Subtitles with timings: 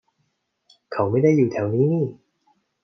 [0.93, 2.05] เขาไม่ได้อยู่แถวนี้นี่